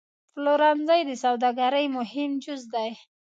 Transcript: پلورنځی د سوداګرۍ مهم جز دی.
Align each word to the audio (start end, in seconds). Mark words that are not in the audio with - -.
پلورنځی 0.33 1.01
د 1.09 1.11
سوداګرۍ 1.23 1.85
مهم 1.97 2.31
جز 2.43 2.61
دی. 2.73 2.91